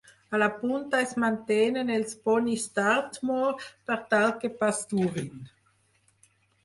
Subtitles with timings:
[0.35, 5.49] A la punta, es mantenen els ponis Dartmoor per tal que pasturin.